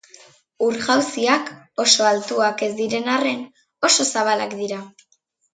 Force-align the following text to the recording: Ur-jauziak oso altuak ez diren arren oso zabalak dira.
Ur-jauziak 0.67 1.51
oso 1.83 2.07
altuak 2.13 2.65
ez 2.69 2.71
diren 2.81 3.13
arren 3.19 3.47
oso 3.91 4.11
zabalak 4.11 4.57
dira. 4.65 4.85